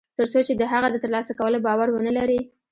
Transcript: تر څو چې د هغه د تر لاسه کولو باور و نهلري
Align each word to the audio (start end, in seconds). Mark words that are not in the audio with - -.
تر 0.17 0.25
څو 0.31 0.39
چې 0.47 0.53
د 0.55 0.63
هغه 0.71 0.87
د 0.91 0.95
تر 1.03 1.09
لاسه 1.15 1.31
کولو 1.39 1.57
باور 1.67 1.87
و 1.91 2.03
نهلري 2.07 2.41